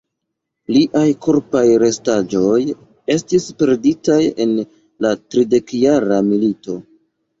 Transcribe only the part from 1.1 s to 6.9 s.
korpaj restaĵoj estis perditaj en la Tridekjara Milito.